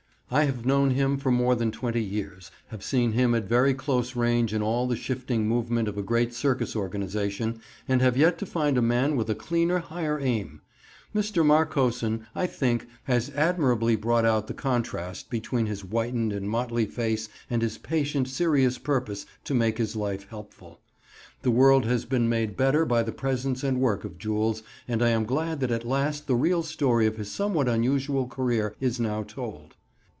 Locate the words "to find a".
8.37-8.81